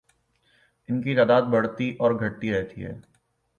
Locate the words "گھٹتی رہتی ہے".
2.19-2.93